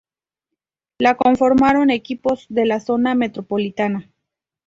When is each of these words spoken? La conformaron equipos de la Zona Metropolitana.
La 0.97 1.15
conformaron 1.15 1.91
equipos 1.91 2.47
de 2.49 2.65
la 2.65 2.79
Zona 2.79 3.13
Metropolitana. 3.13 4.09